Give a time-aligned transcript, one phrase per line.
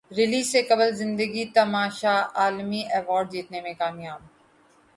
[0.11, 4.21] release سے قبل زندگی تماشا عالمی ایوارڈ جیتنے میں کامیاب